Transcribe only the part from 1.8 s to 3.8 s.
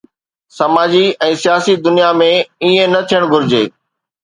دنيا ۾ ائين نه ٿيڻ گهرجي.